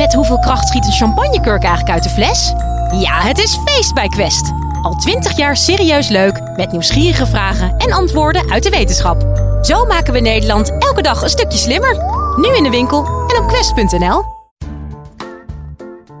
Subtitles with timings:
[0.00, 2.48] Met hoeveel kracht schiet een champagnekurk eigenlijk uit de fles?
[3.00, 4.52] Ja, het is feest bij Quest.
[4.82, 9.20] Al twintig jaar serieus leuk, met nieuwsgierige vragen en antwoorden uit de wetenschap.
[9.62, 11.94] Zo maken we Nederland elke dag een stukje slimmer.
[12.36, 14.22] Nu in de winkel en op quest.nl.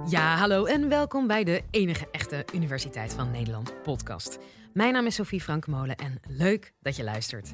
[0.06, 4.38] Ja, hallo en welkom bij de enige echte Universiteit van Nederland podcast.
[4.72, 7.52] Mijn naam is Sophie Frankemolen en leuk dat je luistert.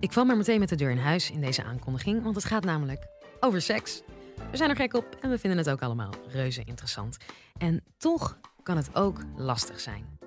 [0.00, 2.64] Ik val maar meteen met de deur in huis in deze aankondiging, want het gaat
[2.64, 3.06] namelijk
[3.40, 4.02] over seks.
[4.50, 7.16] We zijn er gek op en we vinden het ook allemaal reuze interessant.
[7.58, 10.18] En toch kan het ook lastig zijn.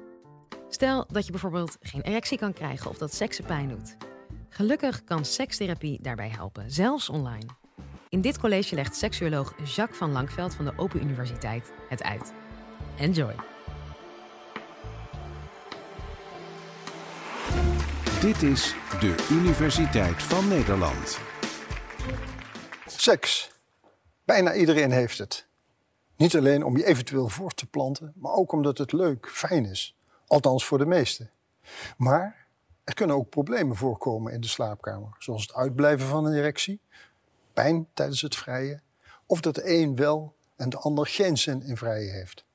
[0.70, 3.98] Stel dat je bijvoorbeeld geen erectie kan krijgen of dat seksen pijn doet.
[4.50, 7.46] Gelukkig kan sekstherapie daarbij helpen, zelfs online.
[8.10, 12.34] In dit college legt seksuoloog Jacques van Lankveld van de Open Universiteit het uit.
[12.98, 13.36] Enjoy!
[18.22, 21.20] Dit is de Universiteit van Nederland.
[22.86, 23.61] Seks.
[24.32, 25.48] Bijna iedereen heeft het.
[26.16, 29.98] Niet alleen om je eventueel voor te planten, maar ook omdat het leuk, fijn is.
[30.28, 31.32] Althans voor de meesten.
[31.98, 32.48] Maar
[32.84, 36.80] er kunnen ook problemen voorkomen in de slaapkamer, zoals het uitblijven van een erectie,
[37.54, 38.84] pijn tijdens het vrijen,
[39.26, 42.46] of dat de een wel en de ander geen zin in vrijen heeft.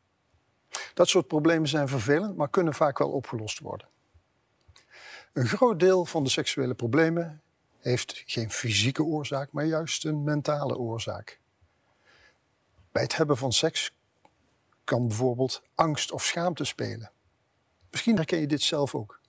[0.94, 3.88] Dat soort problemen zijn vervelend, maar kunnen vaak wel opgelost worden.
[5.32, 7.42] Een groot deel van de seksuele problemen
[7.80, 11.40] heeft geen fysieke oorzaak, maar juist een mentale oorzaak.
[12.96, 13.92] Bij het hebben van seks
[14.84, 17.10] kan bijvoorbeeld angst of schaamte spelen.
[17.90, 19.20] Misschien herken je dit zelf ook.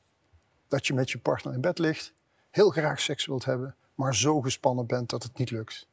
[0.67, 2.13] Dat je met je partner in bed ligt,
[2.49, 5.87] heel graag seks wilt hebben, maar zo gespannen bent dat het niet lukt.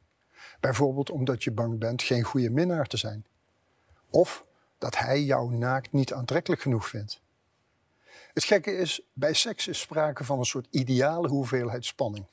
[0.59, 3.25] Bijvoorbeeld omdat je bang bent geen goede minnaar te zijn.
[4.09, 4.45] Of
[4.77, 7.21] dat hij jou naakt niet aantrekkelijk genoeg vindt.
[8.33, 12.25] Het gekke is, bij seks is sprake van een soort ideale hoeveelheid spanning.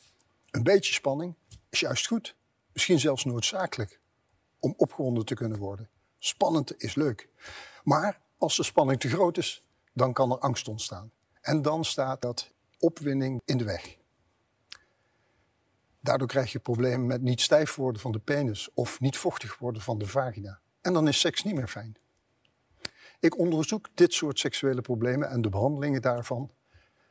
[0.51, 1.35] Een beetje spanning
[1.71, 2.35] is juist goed,
[2.73, 4.01] misschien zelfs noodzakelijk
[4.63, 5.89] om opgewonden te kunnen worden.
[6.19, 7.29] Spannend is leuk.
[7.85, 11.11] Maar als de spanning te groot is, dan kan er angst ontstaan.
[11.41, 13.97] En dan staat dat opwinding in de weg.
[16.01, 19.83] Daardoor krijg je problemen met niet stijf worden van de penis of niet vochtig worden
[19.83, 20.61] van de vagina.
[20.81, 21.97] En dan is seks niet meer fijn.
[23.21, 26.51] Ik onderzoek dit soort seksuele problemen en de behandelingen daarvan.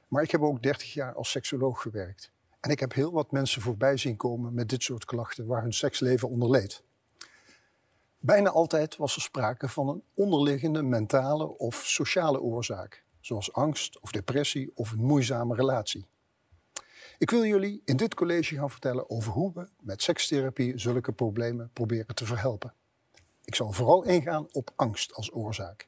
[0.07, 2.31] Maar ik heb ook 30 jaar als seksoloog gewerkt.
[2.59, 5.73] En ik heb heel wat mensen voorbij zien komen met dit soort klachten waar hun
[5.73, 6.83] seksleven onder leed.
[8.23, 14.11] Bijna altijd was er sprake van een onderliggende mentale of sociale oorzaak, zoals angst of
[14.11, 16.05] depressie of een moeizame relatie.
[17.17, 21.69] Ik wil jullie in dit college gaan vertellen over hoe we met sekstherapie zulke problemen
[21.73, 22.73] proberen te verhelpen.
[23.43, 25.87] Ik zal vooral ingaan op angst als oorzaak.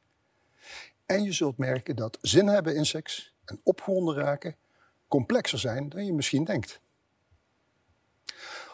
[1.06, 4.56] En je zult merken dat zin hebben in seks en opgewonden raken
[5.08, 6.82] complexer zijn dan je misschien denkt.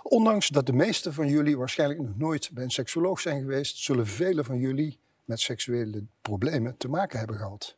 [0.03, 4.07] Ondanks dat de meesten van jullie waarschijnlijk nog nooit bij een seksuoloog zijn geweest, zullen
[4.07, 7.75] velen van jullie met seksuele problemen te maken hebben gehad.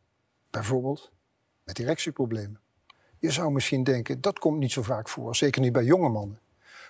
[0.50, 1.12] Bijvoorbeeld
[1.64, 2.60] met erectieproblemen.
[3.20, 6.40] Je zou misschien denken, dat komt niet zo vaak voor, zeker niet bij jonge mannen.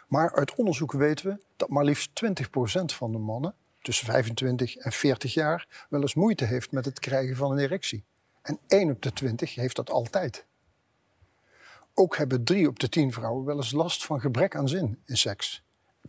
[0.07, 2.29] Maar uit onderzoek weten we dat maar liefst 20%
[2.85, 7.35] van de mannen tussen 25 en 40 jaar wel eens moeite heeft met het krijgen
[7.35, 8.03] van een erectie.
[8.41, 10.45] En 1 op de 20 heeft dat altijd.
[12.01, 15.17] Ook hebben 3 op de 10 vrouwen wel eens last van gebrek aan zin in
[15.17, 15.63] seks.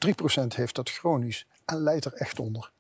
[0.07, 2.73] 3% heeft dat chronisch en leidt er echt onder.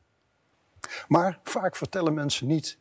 [1.08, 2.78] Maar vaak vertellen mensen niet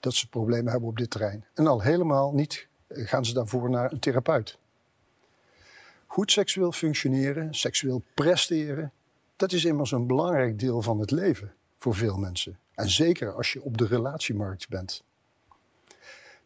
[0.00, 1.44] dat ze problemen hebben op dit terrein.
[1.54, 4.58] En al helemaal niet gaan ze daarvoor naar een therapeut.
[6.06, 8.92] Goed seksueel functioneren, seksueel presteren,
[9.36, 12.58] dat is immers een belangrijk deel van het leven voor veel mensen.
[12.74, 15.04] En zeker als je op de relatiemarkt bent.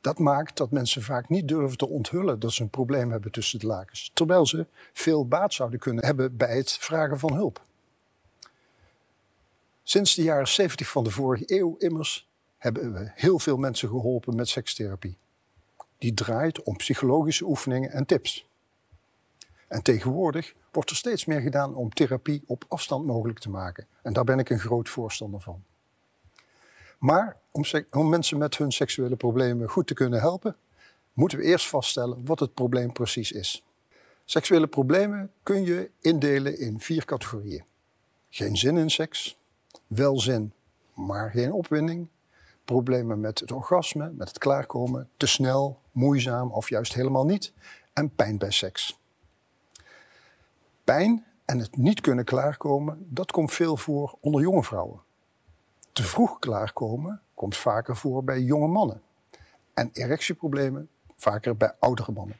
[0.01, 3.59] Dat maakt dat mensen vaak niet durven te onthullen dat ze een probleem hebben tussen
[3.59, 7.63] de lakens, terwijl ze veel baat zouden kunnen hebben bij het vragen van hulp.
[9.83, 12.29] Sinds de jaren 70 van de vorige eeuw immers
[12.59, 15.17] hebben we heel veel mensen geholpen met sekstherapie.
[15.99, 18.47] Die draait om psychologische oefeningen en tips.
[19.69, 23.87] En tegenwoordig wordt er steeds meer gedaan om therapie op afstand mogelijk te maken.
[24.03, 25.65] En daar ben ik een groot voorstander van.
[27.01, 27.37] Maar
[27.91, 30.57] om, mensen met hun seksuele problemen goed te kunnen helpen,
[31.13, 33.65] moeten we eerst vaststellen wat het probleem precies is.
[34.25, 37.65] Seksuele problemen kun je indelen in vier categorieën.
[38.29, 39.39] Geen zin in seks,
[39.87, 40.53] wel zin,
[40.95, 42.09] maar geen opwinding,
[42.65, 47.53] problemen met het orgasme, met het klaarkomen, te snel, moeizaam of juist helemaal niet,
[47.93, 48.99] en pijn bij seks.
[50.85, 55.01] Pijn en het niet kunnen klaarkomen, dat komt veel voor onder jonge vrouwen.
[55.93, 59.03] Te vroeg klaarkomen komt vaker voor bij jonge mannen.
[59.75, 62.37] En erectieproblemen vaker bij oudere mannen.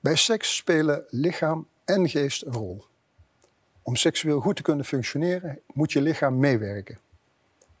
[0.00, 2.84] Bij seks spelen lichaam en geest een rol.
[3.82, 6.98] Om seksueel goed te kunnen functioneren moet je lichaam meewerken.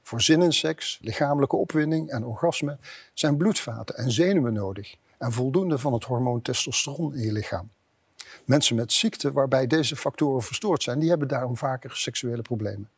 [0.02, 2.78] Voor zin in seks, lichamelijke opwinding en orgasme
[3.14, 7.70] zijn bloedvaten en zenuwen nodig en voldoende van het hormoon testosteron in je lichaam.
[8.44, 12.90] Mensen met ziekte waarbij deze factoren verstoord zijn, die hebben daarom vaker seksuele problemen.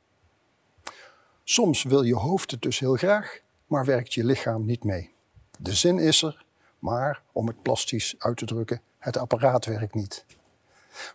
[1.45, 5.15] Soms wil je hoofd het dus heel graag, maar werkt je lichaam niet mee.
[5.59, 6.45] De zin is er,
[6.79, 10.25] maar om het plastisch uit te drukken, het apparaat werkt niet.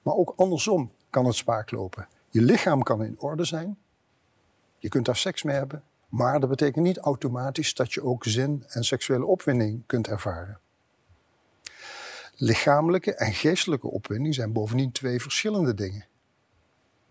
[0.02, 2.08] Maar ook andersom kan het spaak lopen.
[2.30, 3.78] Je lichaam kan in orde zijn,
[4.78, 8.64] je kunt daar seks mee hebben, maar dat betekent niet automatisch dat je ook zin
[8.68, 10.60] en seksuele opwinding kunt ervaren.
[12.36, 16.06] Lichamelijke en geestelijke opwinding zijn bovendien twee verschillende dingen.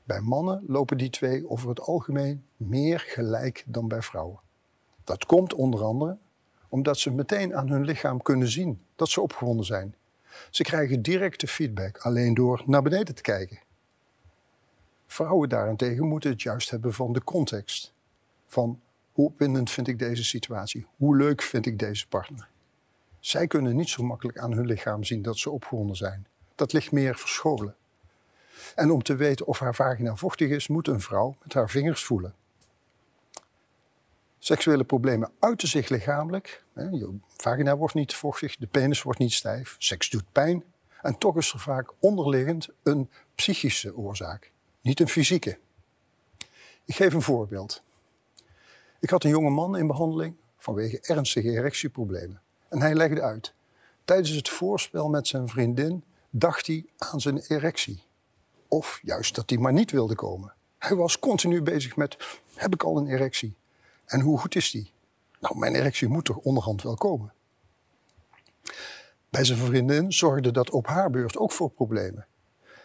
[0.06, 4.40] Bij mannen lopen die twee over het algemeen meer gelijk dan bij vrouwen.
[5.04, 6.18] Dat komt onder andere
[6.68, 9.94] omdat ze meteen aan hun lichaam kunnen zien dat ze opgewonden zijn.
[10.50, 13.58] Ze krijgen directe feedback alleen door naar beneden te kijken.
[15.06, 17.92] Vrouwen daarentegen moeten het juist hebben van de context.
[18.46, 18.80] Van
[19.12, 20.86] hoe opwindend vind ik deze situatie?
[20.96, 22.48] Hoe leuk vind ik deze partner?
[23.20, 26.26] Zij kunnen niet zo makkelijk aan hun lichaam zien dat ze opgewonden zijn.
[26.54, 27.74] Dat ligt meer verscholen.
[28.74, 32.04] En om te weten of haar vagina vochtig is, moet een vrouw met haar vingers
[32.04, 32.34] voelen.
[34.38, 36.64] Seksuele problemen uiten zich lichamelijk.
[36.74, 40.64] Je vagina wordt niet vochtig, de penis wordt niet stijf, seks doet pijn.
[41.02, 45.58] En toch is er vaak onderliggend een psychische oorzaak, niet een fysieke.
[46.84, 47.82] Ik geef een voorbeeld.
[49.00, 52.40] Ik had een jonge man in behandeling vanwege ernstige erectieproblemen.
[52.68, 53.54] En hij legde uit.
[54.04, 58.02] Tijdens het voorspel met zijn vriendin dacht hij aan zijn erectie.
[58.76, 60.54] Of juist dat hij maar niet wilde komen.
[60.78, 62.16] Hij was continu bezig met:
[62.54, 63.56] heb ik al een erectie?
[64.04, 64.92] En hoe goed is die?
[65.40, 67.32] Nou, mijn erectie moet toch onderhand wel komen.
[69.28, 72.26] Bij zijn vriendin zorgde dat op haar beurt ook voor problemen.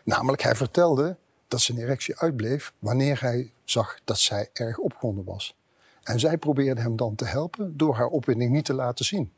[0.04, 1.18] Namelijk, hij vertelde
[1.48, 5.56] dat zijn erectie uitbleef wanneer hij zag dat zij erg opgewonden was.
[6.04, 9.32] En zij probeerde hem dan te helpen door haar opwinding niet te laten zien.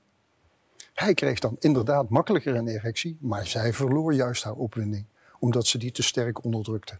[0.94, 5.06] Hij kreeg dan inderdaad makkelijker een erectie, maar zij verloor juist haar opwinding,
[5.44, 6.98] omdat ze die te sterk onderdrukte.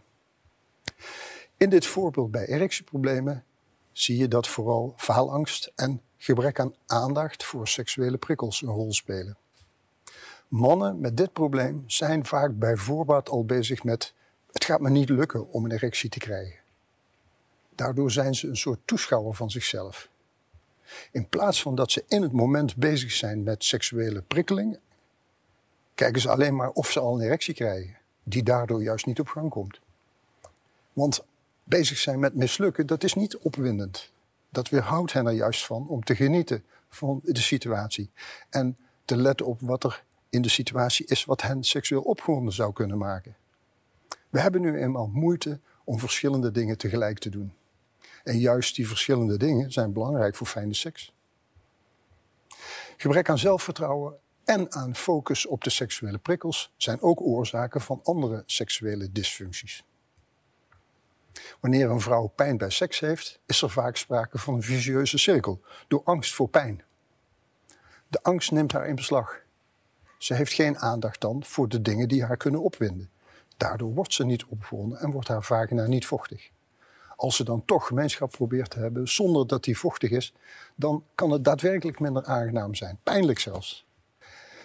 [1.56, 3.44] In dit voorbeeld bij erectieproblemen
[3.92, 9.36] zie je dat vooral faalangst en gebrek aan aandacht voor seksuele prikkels een rol spelen.
[10.48, 14.14] Mannen met dit probleem zijn vaak bij voorbaat al bezig met:
[14.52, 16.60] het gaat me niet lukken om een erectie te krijgen.
[17.74, 20.08] Daardoor zijn ze een soort toeschouwer van zichzelf.
[21.10, 24.78] In plaats van dat ze in het moment bezig zijn met seksuele prikkeling,
[25.94, 29.28] kijken ze alleen maar of ze al een erectie krijgen, die daardoor juist niet op
[29.28, 29.80] gang komt.
[30.92, 31.24] Want
[31.64, 34.12] bezig zijn met mislukken, dat is niet opwindend.
[34.48, 38.10] Dat weerhoudt hen er juist van om te genieten van de situatie.
[38.50, 42.72] En te letten op wat er in de situatie is wat hen seksueel opgewonden zou
[42.72, 43.36] kunnen maken.
[44.30, 47.52] We hebben nu eenmaal moeite om verschillende dingen tegelijk te doen.
[48.24, 51.12] En juist die verschillende dingen zijn belangrijk voor fijne seks.
[52.96, 58.42] Gebrek aan zelfvertrouwen en aan focus op de seksuele prikkels zijn ook oorzaken van andere
[58.46, 59.84] seksuele dysfuncties.
[61.60, 65.60] Wanneer een vrouw pijn bij seks heeft, is er vaak sprake van een vicieuze cirkel
[65.88, 66.82] door angst voor pijn.
[68.08, 69.40] De angst neemt haar in beslag.
[70.18, 73.10] Ze heeft geen aandacht dan voor de dingen die haar kunnen opwinden.
[73.56, 76.50] Daardoor wordt ze niet opgewonden en wordt haar vagina niet vochtig.
[77.16, 80.34] Als ze dan toch gemeenschap probeert te hebben zonder dat die vochtig is,
[80.74, 83.86] dan kan het daadwerkelijk minder aangenaam zijn, pijnlijk zelfs.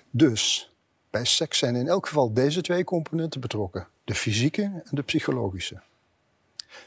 [0.09, 0.73] Dus
[1.09, 5.81] bij seks zijn in elk geval deze twee componenten betrokken: de fysieke en de psychologische.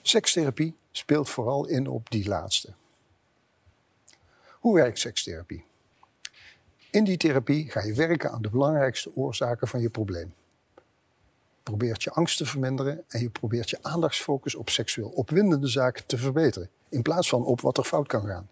[0.02, 2.72] Sekstherapie speelt vooral in op die laatste.
[4.50, 5.64] Hoe werkt sekstherapie?
[6.90, 10.34] In die therapie ga je werken aan de belangrijkste oorzaken van je probleem
[11.62, 16.18] probeert je angst te verminderen en je probeert je aandachtsfocus op seksueel opwindende zaken te
[16.18, 18.48] verbeteren, in plaats van op wat er fout kan gaan.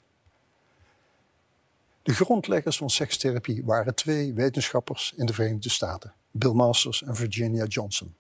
[2.03, 7.65] De grondleggers van sekstherapie waren twee wetenschappers in de Verenigde Staten, Bill Masters en Virginia
[7.65, 8.15] Johnson.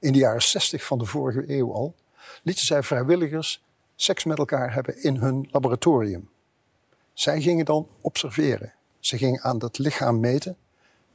[0.00, 1.94] In de jaren 60 van de vorige eeuw al
[2.42, 3.62] lieten zij vrijwilligers
[3.96, 6.28] seks met elkaar hebben in hun laboratorium.
[7.12, 8.74] Zij gingen dan observeren.
[9.00, 10.56] Ze gingen aan dat lichaam meten,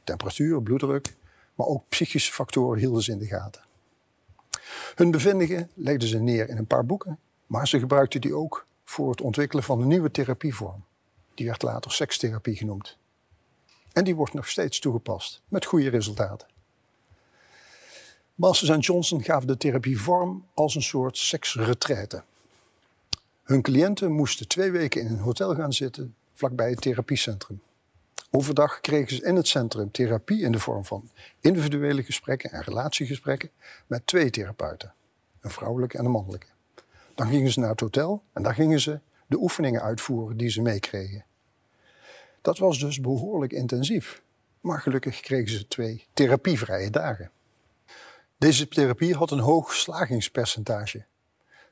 [0.03, 1.15] temperatuur, bloeddruk,
[1.55, 3.61] maar ook psychische factoren hielden ze in de gaten.
[4.95, 9.09] Hun bevindingen legden ze neer in een paar boeken, maar ze gebruikten die ook voor
[9.09, 10.83] het ontwikkelen van een nieuwe therapievorm.
[11.39, 12.97] Die werd later sekstherapie genoemd.
[13.93, 16.47] En die wordt nog steeds toegepast, met goede resultaten.
[18.35, 22.23] Masters en Johnson gaven de therapie vorm als een soort seksretraite.
[23.43, 27.61] Hun cliënten moesten twee weken in een hotel gaan zitten vlakbij het therapiecentrum.
[28.31, 33.49] Overdag kregen ze in het centrum therapie in de vorm van individuele gesprekken en relatiegesprekken
[33.87, 34.93] met twee therapeuten.
[35.39, 36.47] een vrouwelijke en een mannelijke.
[37.15, 40.61] Dan gingen ze naar het hotel en daar gingen ze de oefeningen uitvoeren die ze
[40.61, 41.27] meekregen.
[42.49, 44.21] Dat was dus behoorlijk intensief.
[44.61, 47.31] Maar gelukkig kregen ze twee therapievrije dagen.
[48.37, 51.05] Deze therapie had een hoog slagingspercentage.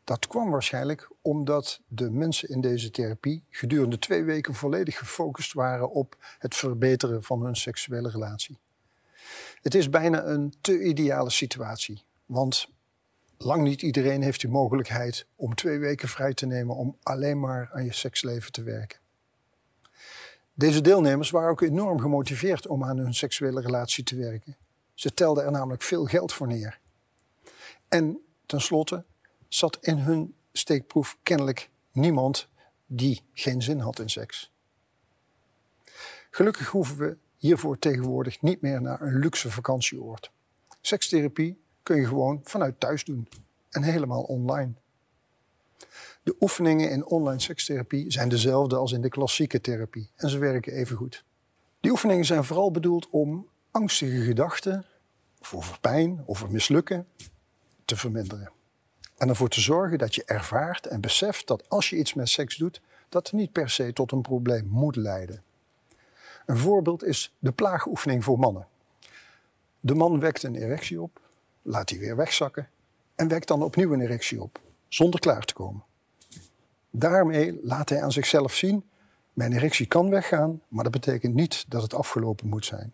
[0.04, 5.92] Dat kwam waarschijnlijk omdat de mensen in deze therapie gedurende twee weken volledig gefocust waren
[5.92, 8.58] op het verbeteren van hun seksuele relatie.
[9.62, 12.70] Het is bijna een te ideale situatie, want
[13.38, 17.70] lang niet iedereen heeft de mogelijkheid om twee weken vrij te nemen om alleen maar
[17.74, 19.06] aan je seksleven te werken.
[20.58, 24.58] Deze deelnemers waren ook enorm gemotiveerd om aan hun seksuele relatie te werken.
[24.94, 26.80] Ze telden er namelijk veel geld voor neer.
[27.88, 29.06] En tenslotte
[29.48, 32.48] zat in hun steekproef kennelijk niemand
[32.86, 34.52] die geen zin had in seks.
[36.30, 40.32] Gelukkig hoeven we hiervoor tegenwoordig niet meer naar een luxe vakantieoord.
[40.82, 43.28] Sekstherapie kun je gewoon vanuit thuis doen
[43.70, 44.74] en helemaal online.
[46.28, 50.74] De oefeningen in online sekstherapie zijn dezelfde als in de klassieke therapie en ze werken
[50.74, 51.24] even goed.
[51.80, 54.86] Die oefeningen zijn vooral bedoeld om angstige gedachten,
[55.40, 57.08] of over pijn, over mislukken,
[57.86, 58.52] te verminderen.
[59.18, 62.56] En ervoor te zorgen dat je ervaart en beseft dat als je iets met seks
[62.56, 65.44] doet, dat niet per se tot een probleem moet leiden.
[66.46, 68.68] Een voorbeeld is de plaagoefening voor mannen.
[69.80, 71.22] De man wekt een erectie op,
[71.62, 72.70] laat die weer wegzakken
[73.16, 75.87] en wekt dan opnieuw een erectie op, zonder klaar te komen.
[77.00, 78.84] Daarmee laat hij aan zichzelf zien:
[79.34, 82.94] mijn erectie kan weggaan, maar dat betekent niet dat het afgelopen moet zijn.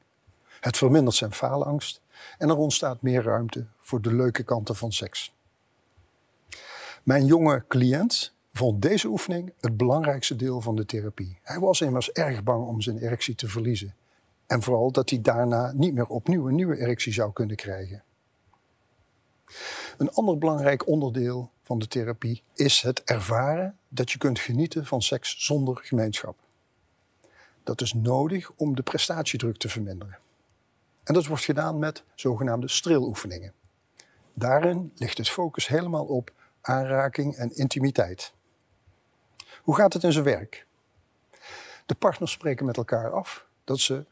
[0.60, 2.02] Het vermindert zijn faalangst
[2.38, 5.34] en er ontstaat meer ruimte voor de leuke kanten van seks.
[7.04, 11.40] Mijn jonge cliënt vond deze oefening het belangrijkste deel van de therapie.
[11.42, 13.96] Hij was immers erg bang om zijn erectie te verliezen.
[14.48, 18.04] En vooral dat hij daarna niet meer opnieuw een nieuwe erectie zou kunnen krijgen.
[19.98, 25.02] Een ander belangrijk onderdeel van de therapie is het ervaren dat je kunt genieten van
[25.02, 26.38] seks zonder gemeenschap.
[27.64, 30.18] Dat is nodig om de prestatiedruk te verminderen.
[31.04, 33.54] En dat wordt gedaan met zogenaamde streeloefeningen.
[34.34, 38.34] Daarin ligt het focus helemaal op aanraking en intimiteit.
[39.62, 40.66] Hoe gaat het in zijn werk?
[41.86, 44.06] De partners spreken met elkaar af dat ze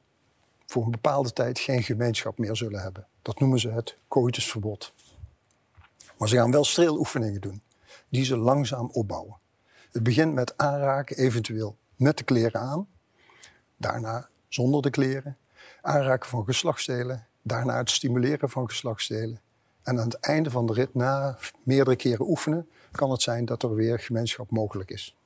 [0.66, 3.08] voor een bepaalde tijd geen gemeenschap meer zullen hebben.
[3.22, 4.94] Dat noemen ze het coitusverbod.
[6.22, 7.62] Maar ze gaan wel streeloefeningen doen,
[8.10, 9.38] die ze langzaam opbouwen.
[9.92, 12.88] Het begint met aanraken, eventueel met de kleren aan.
[13.78, 15.38] Daarna zonder de kleren.
[15.82, 17.28] Aanraken van geslachtsdelen.
[17.42, 19.42] Daarna het stimuleren van geslachtsdelen.
[19.84, 23.64] En aan het einde van de rit, na meerdere keren oefenen, kan het zijn dat
[23.64, 25.18] er weer gemeenschap mogelijk is.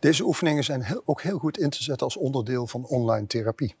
[0.00, 3.76] Deze oefeningen zijn ook heel goed in te zetten als onderdeel van online therapie.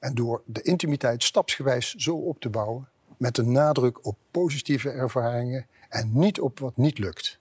[0.00, 5.66] En door de intimiteit stapsgewijs zo op te bouwen, met een nadruk op positieve ervaringen
[5.88, 7.38] en niet op wat niet lukt.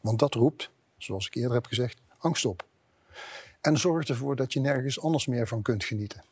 [0.00, 2.66] Want dat roept, zoals ik eerder heb gezegd, angst op.
[3.60, 6.24] En zorgt ervoor dat je nergens anders meer van kunt genieten.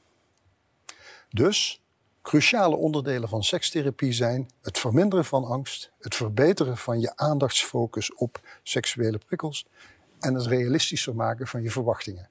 [1.30, 1.80] Dus
[2.22, 8.40] cruciale onderdelen van sekstherapie zijn het verminderen van angst, het verbeteren van je aandachtsfocus op
[8.62, 9.66] seksuele prikkels
[10.20, 12.28] en het realistischer maken van je verwachtingen.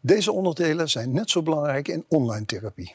[0.00, 2.94] Deze onderdelen zijn net zo belangrijk in online therapie.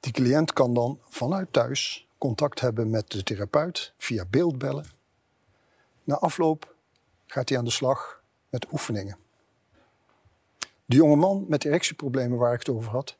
[0.00, 4.86] Die cliënt kan dan vanuit thuis contact hebben met de therapeut via beeldbellen.
[6.04, 6.74] Na afloop
[7.26, 9.16] gaat hij aan de slag met oefeningen.
[10.84, 13.16] De jonge man met erectieproblemen waar ik het over had,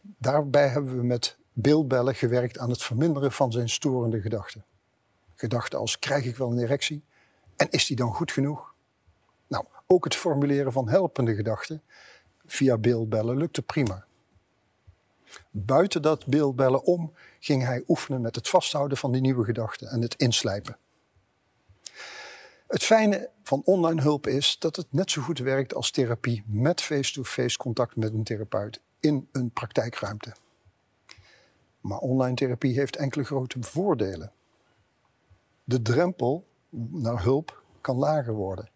[0.00, 4.64] daarbij hebben we met beeldbellen gewerkt aan het verminderen van zijn storende gedachten.
[5.34, 7.04] Gedachten als krijg ik wel een erectie
[7.56, 8.74] en is die dan goed genoeg?
[9.46, 11.82] Nou, ook het formuleren van helpende gedachten
[12.46, 14.06] via beeldbellen lukte prima.
[15.50, 20.02] Buiten dat beeldbellen om ging hij oefenen met het vasthouden van die nieuwe gedachten en
[20.02, 20.76] het inslijpen.
[22.66, 26.80] Het fijne van online hulp is dat het net zo goed werkt als therapie met
[26.80, 30.32] face-to-face contact met een therapeut in een praktijkruimte.
[31.80, 34.32] Maar online therapie heeft enkele grote voordelen.
[35.64, 36.46] De drempel
[36.90, 38.70] naar hulp kan lager worden,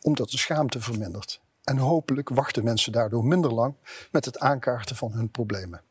[0.00, 1.40] omdat de schaamte vermindert.
[1.70, 3.74] En hopelijk wachten mensen daardoor minder lang
[4.10, 5.82] met het aankaarten van hun problemen.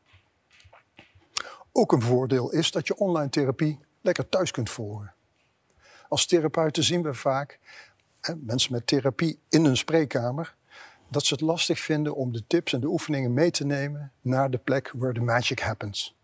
[1.72, 5.14] Ook een voordeel is dat je online therapie lekker thuis kunt volgen.
[6.08, 7.58] Als therapeuten zien we vaak
[8.36, 10.54] mensen met therapie in een spreekkamer
[11.08, 14.50] dat ze het lastig vinden om de tips en de oefeningen mee te nemen naar
[14.50, 16.16] de plek where the magic happens.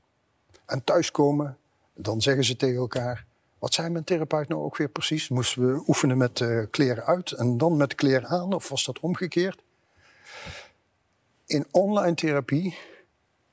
[0.67, 1.59] En thuiskomen,
[1.95, 3.27] dan zeggen ze tegen elkaar:
[3.59, 5.29] wat zei mijn therapeut nou ook weer precies?
[5.29, 9.01] Moesten we oefenen met uh, kleren uit en dan met kleren aan, of was dat
[9.01, 9.63] omgekeerd?
[11.47, 12.79] In online therapie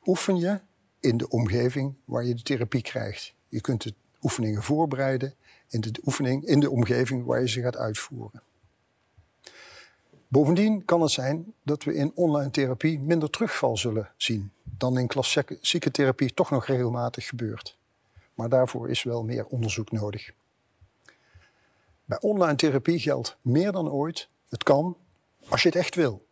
[0.05, 0.59] oefen je
[0.99, 3.33] in de omgeving waar je de therapie krijgt.
[3.47, 5.33] Je kunt de oefeningen voorbereiden
[5.67, 8.41] in de, oefening, in de omgeving waar je ze gaat uitvoeren.
[10.27, 15.07] Bovendien kan het zijn dat we in online therapie minder terugval zullen zien dan in
[15.07, 17.77] klassieke therapie toch nog regelmatig gebeurt.
[18.33, 20.31] Maar daarvoor is wel meer onderzoek nodig.
[22.05, 24.97] Bij online therapie geldt meer dan ooit: het kan
[25.49, 26.25] als je het echt wil.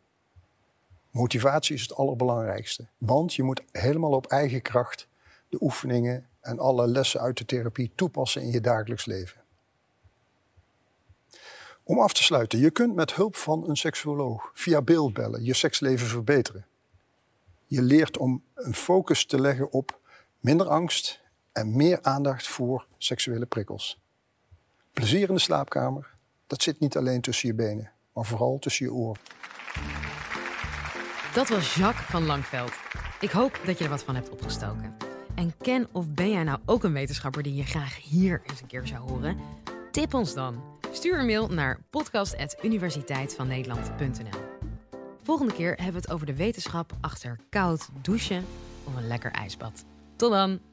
[1.12, 5.08] Motivatie is het allerbelangrijkste, want je moet helemaal op eigen kracht
[5.50, 9.42] de oefeningen en alle lessen uit de therapie toepassen in je dagelijks leven.
[11.84, 16.08] Om af te sluiten, je kunt met hulp van een seksuoloog via beeldbellen je seksleven
[16.08, 16.66] verbeteren.
[17.68, 20.00] Je leert om een focus te leggen op
[20.40, 21.21] minder angst
[21.52, 24.00] en meer aandacht voor seksuele prikkels.
[24.94, 26.10] Plezier in de slaapkamer,
[26.48, 29.22] dat zit niet alleen tussen je benen, maar vooral tussen je oren.
[31.34, 32.72] Dat was Jacques van Langveld.
[33.20, 34.96] Ik hoop dat je er wat van hebt opgestoken.
[35.36, 38.68] En ken of ben jij nou ook een wetenschapper die je graag hier eens een
[38.68, 39.38] keer zou horen?
[39.92, 40.64] Tip ons dan.
[40.92, 44.40] Stuur een mail naar podcast.universiteitvannederland.nl
[45.24, 48.46] Volgende keer hebben we het over de wetenschap achter koud douchen
[48.84, 49.86] of een lekker ijsbad.
[50.16, 50.71] Tot dan!